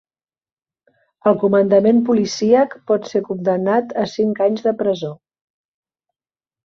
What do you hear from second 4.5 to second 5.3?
anys de presó